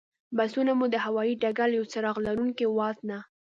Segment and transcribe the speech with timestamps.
[0.37, 3.17] بسونه مو د هوایي ډګر له یوه څراغ لرونکي واټ نه.